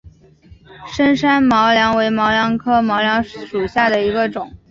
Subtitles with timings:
[0.91, 4.51] 深山毛茛为毛茛科毛茛属下的一个种。